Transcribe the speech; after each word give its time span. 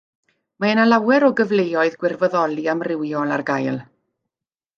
Mae 0.63 0.71
yna 0.75 0.85
lawer 0.87 1.25
o 1.27 1.29
gyfleoedd 1.39 1.99
gwirfoddoli 2.05 2.67
amrywiol 2.75 3.37
ar 3.37 3.45
gael 3.53 3.79